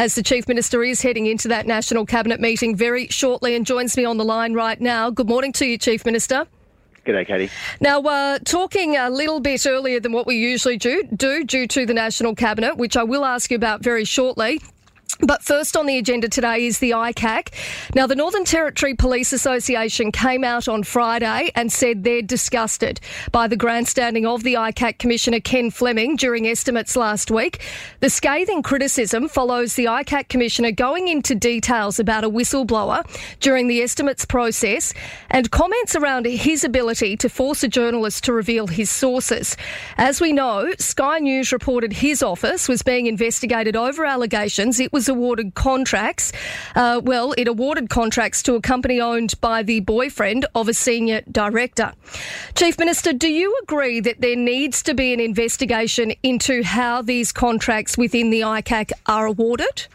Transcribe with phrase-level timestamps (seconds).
[0.00, 3.98] as the Chief Minister is heading into that National Cabinet meeting very shortly and joins
[3.98, 5.10] me on the line right now.
[5.10, 6.46] Good morning to you, Chief Minister.
[7.04, 7.50] G'day, Katie.
[7.82, 11.84] Now, uh, talking a little bit earlier than what we usually do, do due to
[11.84, 14.62] the National Cabinet, which I will ask you about very shortly.
[15.18, 17.48] But first on the agenda today is the ICAC.
[17.94, 23.00] Now, the Northern Territory Police Association came out on Friday and said they're disgusted
[23.32, 27.62] by the grandstanding of the ICAC Commissioner Ken Fleming during estimates last week.
[28.00, 33.04] The scathing criticism follows the ICAC Commissioner going into details about a whistleblower
[33.40, 34.92] during the estimates process
[35.30, 39.56] and comments around his ability to force a journalist to reveal his sources.
[39.96, 44.99] As we know, Sky News reported his office was being investigated over allegations it was
[45.08, 46.32] awarded contracts.
[46.74, 51.22] Uh, well, it awarded contracts to a company owned by the boyfriend of a senior
[51.30, 51.92] director.
[52.54, 57.32] Chief Minister, do you agree that there needs to be an investigation into how these
[57.32, 59.86] contracts within the ICAC are awarded?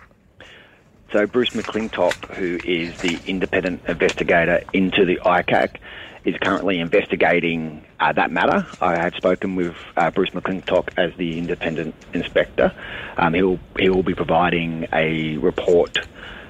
[1.12, 5.77] So, Bruce McClintock, who is the independent investigator into the ICAC,
[6.26, 8.65] is currently investigating uh, that matter.
[8.81, 12.73] I have spoken with uh, Bruce McClintock as the independent inspector.
[13.18, 15.99] Um, he will he will be providing a report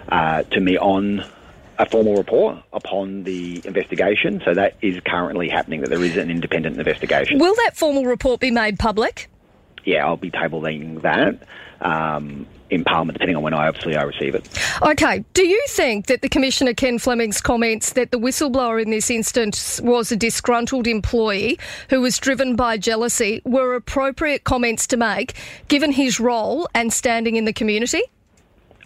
[0.10, 1.26] uh, to me on
[1.78, 4.42] a formal report upon the investigation.
[4.46, 5.82] So that is currently happening.
[5.82, 7.38] That there is an independent investigation.
[7.40, 9.30] Will that formal report be made public?
[9.84, 11.48] Yeah, I'll be tabling that.
[11.82, 14.48] Um, in Parliament, depending on when I obviously I receive it.
[14.82, 15.24] Okay.
[15.34, 19.80] Do you think that the Commissioner Ken Fleming's comments that the whistleblower in this instance
[19.82, 25.36] was a disgruntled employee who was driven by jealousy were appropriate comments to make,
[25.68, 28.02] given his role and standing in the community?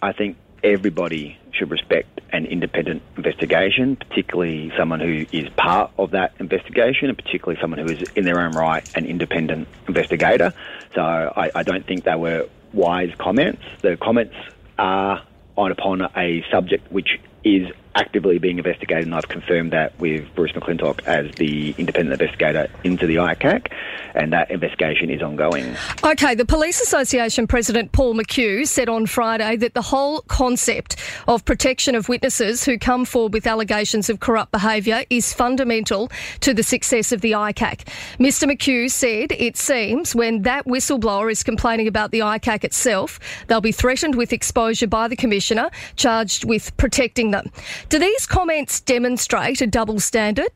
[0.02, 6.32] I think everybody should respect an independent investigation, particularly someone who is part of that
[6.38, 10.52] investigation, and particularly someone who is in their own right an independent investigator.
[10.94, 13.62] So I, I don't think they were wise comments.
[13.82, 14.34] The comments
[14.78, 15.22] are
[15.56, 20.52] on upon a subject which is actively being investigated, and I've confirmed that with Bruce
[20.52, 23.72] McClintock as the independent investigator into the ICAC,
[24.14, 25.74] and that investigation is ongoing.
[26.04, 30.96] Okay, the Police Association President Paul McCue said on Friday that the whole concept
[31.26, 36.54] of protection of witnesses who come forward with allegations of corrupt behaviour is fundamental to
[36.54, 37.84] the success of the ICAC.
[38.18, 43.60] Mr McCue said it seems when that whistleblower is complaining about the ICAC itself, they'll
[43.60, 47.50] be threatened with exposure by the Commissioner charged with protecting them.
[47.88, 50.48] Do these comments demonstrate a double standard?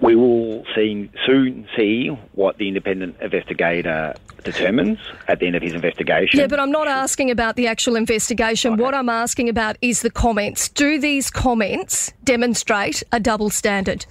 [0.00, 5.74] We will see, soon see what the independent investigator determines at the end of his
[5.74, 6.40] investigation.
[6.40, 8.72] Yeah, but I'm not asking about the actual investigation.
[8.72, 8.82] Okay.
[8.82, 10.68] What I'm asking about is the comments.
[10.68, 14.04] Do these comments demonstrate a double standard?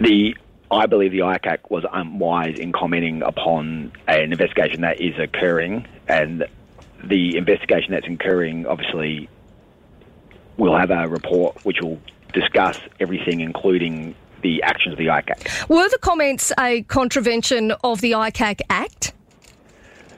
[0.00, 0.36] The
[0.70, 6.44] I believe the ICAC was unwise in commenting upon an investigation that is occurring, and
[7.04, 9.28] the investigation that's occurring obviously
[10.56, 12.00] we'll have a report which will
[12.32, 15.68] discuss everything, including the actions of the ICAC.
[15.68, 19.12] Were the comments a contravention of the ICAC Act?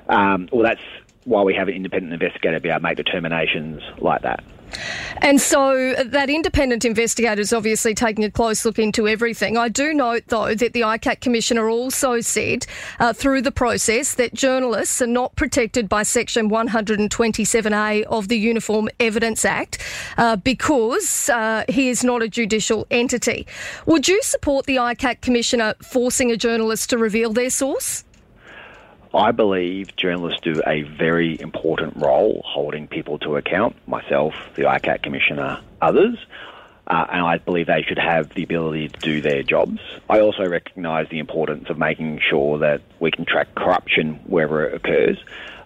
[0.09, 0.81] Um, well, that's
[1.29, 4.43] why we have an independent investigator be able to make determinations like that.
[5.21, 9.57] And so that independent investigator is obviously taking a close look into everything.
[9.57, 12.67] I do note, though, that the ICAC Commissioner also said
[13.01, 18.89] uh, through the process that journalists are not protected by Section 127A of the Uniform
[19.01, 19.79] Evidence Act
[20.19, 23.47] uh, because uh, he is not a judicial entity.
[23.87, 28.05] Would you support the ICAC Commissioner forcing a journalist to reveal their source?
[29.15, 35.03] I believe journalists do a very important role holding people to account, myself, the ICAC
[35.03, 36.19] Commissioner, others.
[36.87, 39.79] Uh, and I believe they should have the ability to do their jobs.
[40.09, 44.75] I also recognise the importance of making sure that we can track corruption wherever it
[44.75, 45.19] occurs.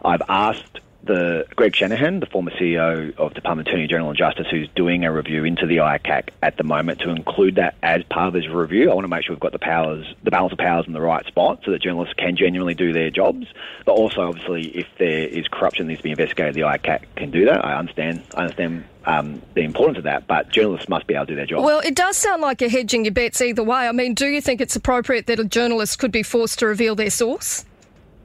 [0.04, 4.18] I've asked the Greg Shanahan, the former CEO of the Department of Attorney General and
[4.18, 8.02] Justice, who's doing a review into the ICAC at the moment, to include that as
[8.04, 8.90] part of his review.
[8.90, 11.00] I want to make sure we've got the powers, the balance of powers in the
[11.00, 13.46] right spot, so that journalists can genuinely do their jobs.
[13.84, 17.30] But also, obviously, if there is corruption that needs to be investigated, the ICAC can
[17.30, 17.64] do that.
[17.64, 18.22] I understand.
[18.34, 21.46] I understand um, the importance of that, but journalists must be able to do their
[21.46, 21.64] job.
[21.64, 23.88] Well, it does sound like you're hedging your bets either way.
[23.88, 26.94] I mean, do you think it's appropriate that a journalist could be forced to reveal
[26.94, 27.64] their source?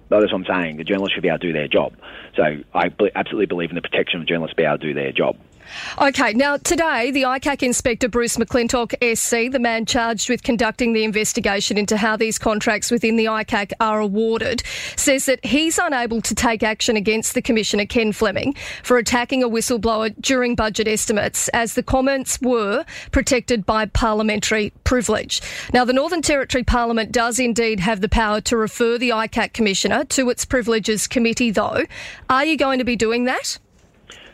[0.10, 0.78] No, That's what I'm saying.
[0.78, 1.94] The journalists should be able to do their job.
[2.38, 2.44] So
[2.74, 5.36] I absolutely believe in the protection of journalists to be able to do their job.
[6.02, 11.04] Okay, now today, the ICAC inspector Bruce McClintock SC, the man charged with conducting the
[11.04, 14.64] investigation into how these contracts within the ICAC are awarded,
[14.96, 19.50] says that he's unable to take action against the Commissioner Ken Fleming for attacking a
[19.50, 25.42] whistleblower during budget estimates, as the comments were protected by parliamentary privilege.
[25.74, 30.06] Now, the Northern Territory Parliament does indeed have the power to refer the ICAC Commissioner
[30.06, 31.84] to its Privileges Committee, though.
[32.30, 33.58] Are you going to be doing that?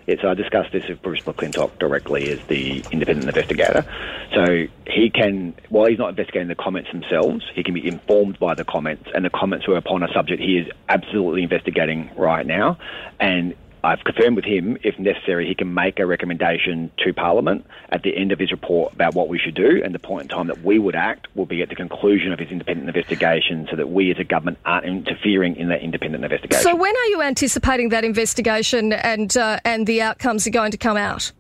[0.08, 3.86] Yeah, so I discussed this with Bruce McClintock directly as the independent investigator.
[4.34, 8.54] So he can, while he's not investigating the comments themselves, he can be informed by
[8.54, 12.78] the comments, and the comments were upon a subject he is absolutely investigating right now.
[13.20, 18.02] And I've confirmed with him, if necessary, he can make a recommendation to Parliament at
[18.04, 20.48] the end of his report about what we should do, and the point in time
[20.48, 23.90] that we would act will be at the conclusion of his independent investigation so that
[23.90, 26.64] we as a government aren't interfering in that independent investigation.
[26.64, 30.78] So, when are you anticipating that investigation and, uh, and the outcomes are going to
[30.78, 31.34] come out?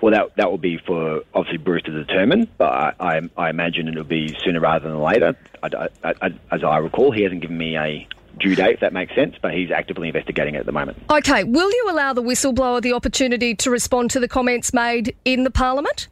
[0.00, 3.88] Well, that that will be for obviously Bruce to determine, but I, I, I imagine
[3.88, 5.36] it'll be sooner rather than later.
[5.62, 8.06] I, I, as I recall, he hasn't given me a
[8.38, 10.98] due date, if that makes sense, but he's actively investigating it at the moment.
[11.10, 15.44] Okay, will you allow the whistleblower the opportunity to respond to the comments made in
[15.44, 16.08] the Parliament?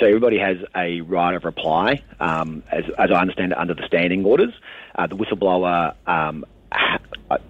[0.00, 3.86] So everybody has a right of reply, um, as, as, I understand it, under the
[3.86, 4.52] standing orders.
[4.94, 6.98] Uh, the whistleblower, um, ha-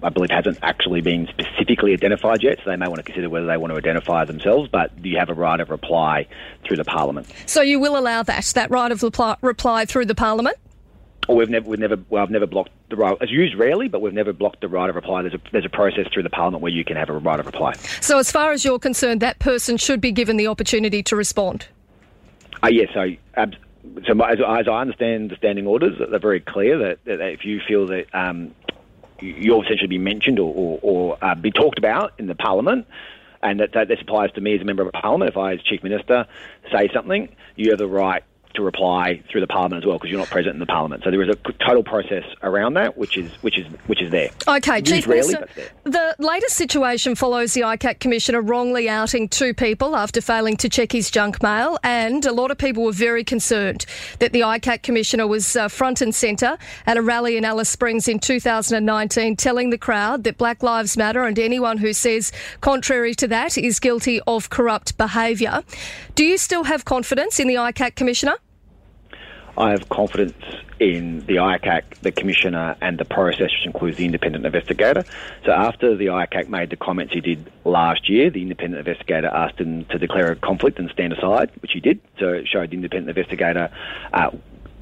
[0.03, 3.47] I believe, hasn't actually been specifically identified yet, so they may want to consider whether
[3.47, 6.27] they want to identify themselves, but you have a right of reply
[6.67, 7.27] through the Parliament.
[7.47, 10.57] So you will allow that, that right of reply, reply through the Parliament?
[11.29, 13.17] Or we've never, we've never, well, I've never blocked the right.
[13.21, 15.23] It's used rarely, but we've never blocked the right of reply.
[15.23, 17.47] There's a, there's a process through the Parliament where you can have a right of
[17.47, 17.75] reply.
[18.01, 21.67] So, as far as you're concerned, that person should be given the opportunity to respond.
[22.63, 22.89] Uh, yes.
[22.95, 23.15] so,
[24.07, 27.61] so as, as, I understand the standing orders, they're very clear that, that if you
[27.67, 28.55] feel that um,
[29.21, 32.87] you'll essentially be mentioned or, or, or uh, be talked about in the Parliament,
[33.43, 35.63] and that, that this applies to me as a member of Parliament, if I, as
[35.63, 36.27] Chief Minister,
[36.73, 38.25] say something, you have the right
[38.55, 41.03] to reply through the parliament as well because you're not present in the parliament.
[41.05, 44.31] So there is a total process around that, which is which is which is there.
[44.49, 49.55] Okay, Used Chief rarely, Minister, the latest situation follows the ICAC commissioner wrongly outing two
[49.55, 53.25] people after failing to check his junk mail, and a lot of people were very
[53.25, 53.87] concerned
[54.21, 56.57] that the ICAC commissioner was uh, front and centre
[56.87, 61.25] at a rally in Alice Springs in 2019, telling the crowd that Black Lives Matter
[61.25, 65.63] and anyone who says contrary to that is guilty of corrupt behaviour.
[66.15, 68.37] Do you still have confidence in the ICAC commissioner?
[69.57, 70.43] I have confidence
[70.81, 75.05] in the ICAC, the Commissioner, and the process, which includes the independent investigator.
[75.45, 79.61] So after the ICAC made the comments he did last year, the independent investigator asked
[79.61, 82.01] him to declare a conflict and stand aside, which he did.
[82.19, 83.71] So it showed the independent investigator
[84.13, 84.31] uh,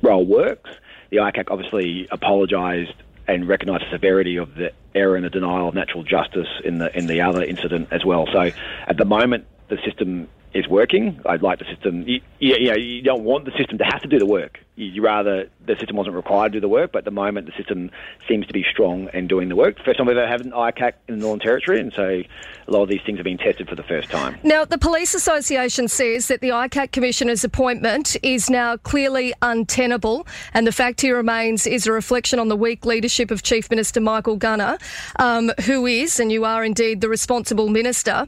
[0.00, 0.70] role works.
[1.10, 2.94] The ICAC obviously apologised
[3.28, 6.96] and recognised the severity of the error and the denial of natural justice in the
[6.96, 8.26] in the other incident as well.
[8.32, 8.50] So
[8.86, 11.20] at the moment, the system is working.
[11.26, 12.02] I'd like the system.
[12.06, 14.58] You, you, know, you don't want the system to have to do the work.
[14.76, 17.52] You rather the system wasn't required to do the work, but at the moment the
[17.52, 17.90] system
[18.26, 19.76] seems to be strong and doing the work.
[19.84, 22.82] First time we've ever had an ICAC in the Northern Territory, and so a lot
[22.82, 24.38] of these things have been tested for the first time.
[24.42, 30.66] Now, the Police Association says that the ICAC Commissioner's appointment is now clearly untenable, and
[30.66, 34.36] the fact he remains is a reflection on the weak leadership of Chief Minister Michael
[34.36, 34.78] Gunner,
[35.16, 38.26] um, who is, and you are indeed, the responsible minister.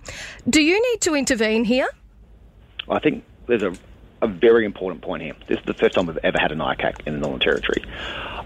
[0.49, 1.89] Do you need to intervene here?
[2.89, 3.75] I think there's a,
[4.23, 5.35] a very important point here.
[5.49, 7.85] This is the first time we've ever had an ICAC in the Northern Territory.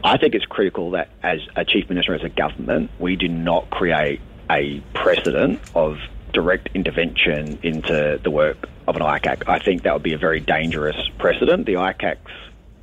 [0.05, 3.71] I think it's critical that as a Chief Minister, as a government, we do not
[3.71, 4.21] create
[4.51, 5.99] a precedent of
[6.33, 9.49] direct intervention into the work of an ICAC.
[9.49, 11.67] I think that would be a very dangerous precedent.
[11.67, 12.19] The ICAC's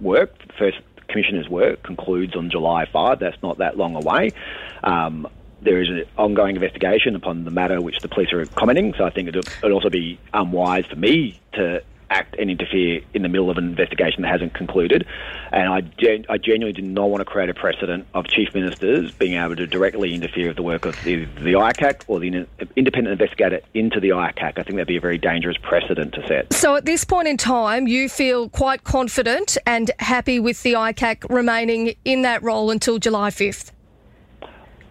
[0.01, 3.19] work, the first Commissioner's work, concludes on July 5.
[3.19, 4.31] That's not that long away.
[4.83, 5.27] Um,
[5.65, 9.09] there is an ongoing investigation upon the matter which the police are commenting, so I
[9.09, 13.49] think it would also be unwise for me to act and interfere in the middle
[13.49, 15.05] of an investigation that hasn't concluded.
[15.51, 19.11] And I, gen- I genuinely do not want to create a precedent of chief ministers
[19.11, 23.19] being able to directly interfere with the work of the, the ICAC or the independent
[23.19, 24.57] investigator into the ICAC.
[24.57, 26.53] I think that'd be a very dangerous precedent to set.
[26.53, 31.29] So at this point in time, you feel quite confident and happy with the ICAC
[31.33, 33.71] remaining in that role until July 5th?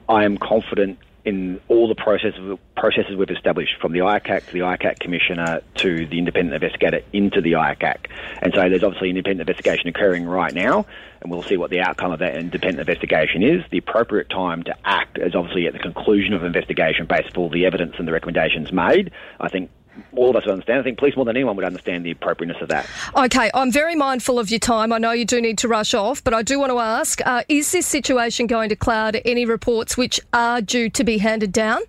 [0.08, 4.58] I am confident in all the processes, processes we've established, from the ICAC to the
[4.58, 8.11] ICAC Commissioner to the independent investigator into the ICAC.
[8.42, 10.84] And so there's obviously an independent investigation occurring right now,
[11.23, 13.62] and we'll see what the outcome of that independent investigation is.
[13.70, 17.49] The appropriate time to act is obviously at the conclusion of investigation based on all
[17.49, 19.11] the evidence and the recommendations made.
[19.40, 19.70] I think
[20.17, 20.81] all of us would understand.
[20.81, 22.89] I think police more than anyone would understand the appropriateness of that.
[23.17, 24.93] Okay, I'm very mindful of your time.
[24.93, 27.43] I know you do need to rush off, but I do want to ask uh,
[27.49, 31.81] is this situation going to cloud any reports which are due to be handed down?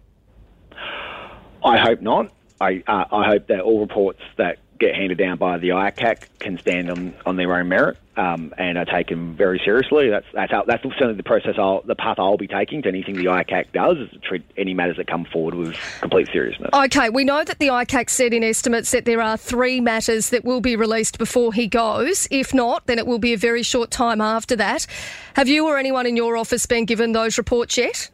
[1.64, 2.32] I hope not.
[2.62, 6.58] I, uh, I hope that all reports that get handed down by the ICAC can
[6.58, 10.10] stand on, on their own merit um, and are taken very seriously.
[10.10, 13.16] That's that's, how, that's certainly the process, I'll, the path I'll be taking to anything
[13.16, 16.70] the ICAC does is to treat any matters that come forward with complete seriousness.
[16.74, 20.44] Okay, we know that the ICAC said in estimates that there are three matters that
[20.44, 22.28] will be released before he goes.
[22.32, 24.88] If not, then it will be a very short time after that.
[25.36, 28.10] Have you or anyone in your office been given those reports yet?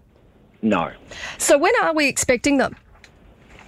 [0.62, 0.92] No.
[1.38, 2.76] So when are we expecting them?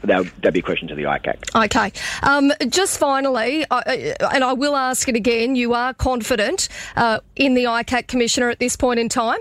[0.03, 1.65] That would be a question to the ICAC.
[1.65, 1.91] Okay.
[2.23, 7.53] Um, just finally, I, and I will ask it again, you are confident uh, in
[7.53, 9.39] the ICAC Commissioner at this point in time?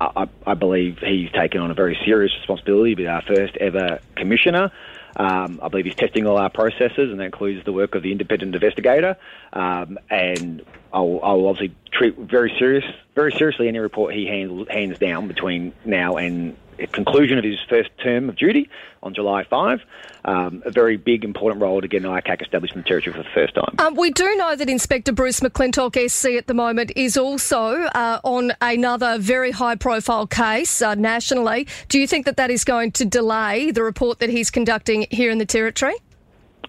[0.00, 3.98] I, I, believe he's taken on a very serious responsibility to be our first ever
[4.14, 4.70] Commissioner.
[5.16, 8.12] Um, I believe he's testing all our processes, and that includes the work of the
[8.12, 9.16] independent investigator.
[9.54, 14.98] Um, and I'll, I'll, obviously treat very serious, very seriously any report he hands, hands
[14.98, 16.56] down between now and
[16.92, 18.68] conclusion of his first term of duty
[19.02, 19.80] on July 5.
[20.24, 23.22] Um, a very big, important role to get an ICAC established in the Territory for
[23.22, 23.74] the first time.
[23.78, 28.20] Um, we do know that Inspector Bruce McClintock SC at the moment is also uh,
[28.24, 31.68] on another very high profile case uh, nationally.
[31.88, 35.30] Do you think that that is going to delay the report that he's conducting here
[35.30, 35.94] in the Territory?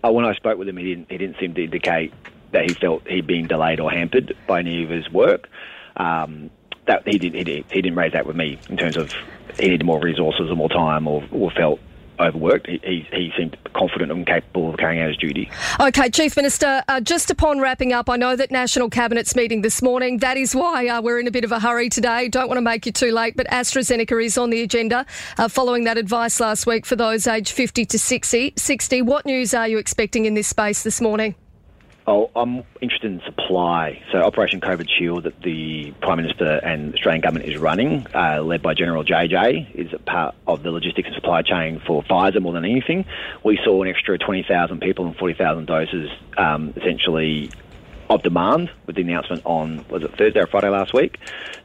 [0.03, 2.13] Uh, when I spoke with him, he didn't, he didn't seem to indicate
[2.51, 5.49] that he felt he'd been delayed or hampered by any of his work.
[5.95, 6.51] Um,
[6.87, 9.13] that he, did, he, did, he didn't raise that with me in terms of
[9.59, 11.79] he needed more resources or more time or, or felt
[12.19, 12.67] overworked.
[12.67, 15.49] He, he, he, seemed confident and capable of carrying out his duty.
[15.79, 19.81] Okay, Chief Minister, uh, just upon wrapping up, I know that National Cabinet's meeting this
[19.81, 20.17] morning.
[20.19, 22.27] That is why uh, we're in a bit of a hurry today.
[22.27, 25.05] Don't want to make you too late, but AstraZeneca is on the agenda
[25.37, 28.53] uh, following that advice last week for those aged 50 to 60.
[28.55, 29.01] 60.
[29.03, 31.35] What news are you expecting in this space this morning?
[32.09, 34.01] Oh, I'm interested in supply.
[34.13, 38.61] So Operation COVID Shield that the Prime Minister and Australian Government is running, uh, led
[38.61, 42.53] by General JJ, is a part of the logistics and supply chain for Pfizer more
[42.53, 43.03] than anything.
[43.43, 47.51] We saw an extra 20,000 people and 40,000 doses um, essentially
[48.09, 51.17] of demand with the announcement on, was it Thursday or Friday last week?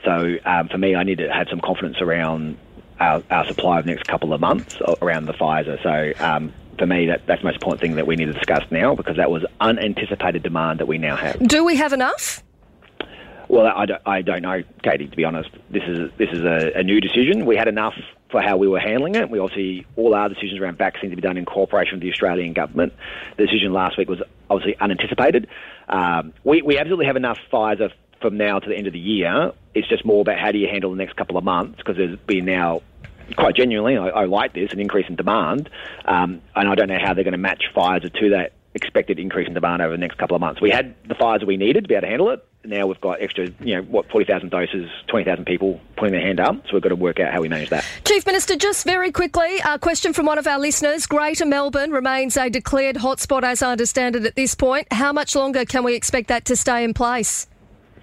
[0.05, 2.59] So um, for me, I need to have some confidence around
[2.99, 5.81] our, our, supply of the next couple of months around the Pfizer.
[5.85, 8.63] So um, for me, that, that's the most important thing that we need to discuss
[8.71, 11.39] now because that was unanticipated demand that we now have.
[11.47, 12.43] Do we have enough?
[13.49, 15.09] Well, I don't, I don't know, Katie.
[15.09, 17.45] To be honest, this is this is a, a, new decision.
[17.45, 17.93] We had enough
[18.31, 19.29] for how we were handling it.
[19.29, 22.55] We obviously all our decisions around vaccine to be done in cooperation with the Australian
[22.55, 22.95] government.
[23.37, 25.49] The decision last week was obviously unanticipated.
[25.87, 29.53] Um, we we absolutely have enough Pfizer from now to the end of the year.
[29.75, 32.19] It's just more about how do you handle the next couple of months because there's
[32.21, 32.81] been now
[33.37, 35.71] quite genuinely, I, I like this, an increase in demand,
[36.05, 39.47] um, and I don't know how they're going to match Pfizer to that expected increase
[39.47, 40.61] in demand over the next couple of months.
[40.61, 42.47] We had the Pfizer we needed to be able to handle it.
[42.65, 46.55] Now we've got extra, you know, what, 40,000 doses, 20,000 people putting their hand up.
[46.67, 47.85] So we've got to work out how we manage that.
[48.05, 51.07] Chief Minister, just very quickly, a question from one of our listeners.
[51.07, 54.87] Greater Melbourne remains a declared hotspot, as I understand it, at this point.
[54.93, 57.49] How much longer can we expect that to stay in place?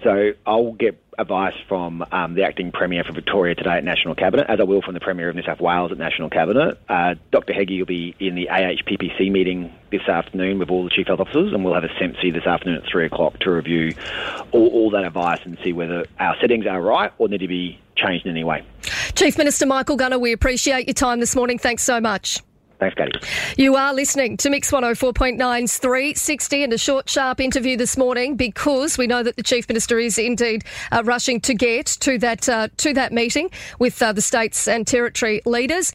[0.02, 4.46] So I'll get advice from um, the acting Premier for Victoria today at National Cabinet,
[4.48, 6.78] as I will from the Premier of New South Wales at National Cabinet.
[6.88, 11.06] Uh, Dr Heggie will be in the AHPPC meeting this afternoon with all the Chief
[11.06, 13.94] Health Officers, and we'll have a SEMSI this afternoon at 3 o'clock to review
[14.52, 17.78] all, all that advice and see whether our settings are right or need to be
[17.96, 18.64] changed in any way.
[19.14, 21.58] Chief Minister Michael Gunner, we appreciate your time this morning.
[21.58, 22.40] Thanks so much.
[22.80, 23.20] Thanks, Katie.
[23.58, 28.96] You are listening to Mix 104.9's 360 and a short, sharp interview this morning because
[28.96, 32.68] we know that the Chief Minister is indeed uh, rushing to get to that uh,
[32.78, 35.88] to that meeting with uh, the states and territory leaders.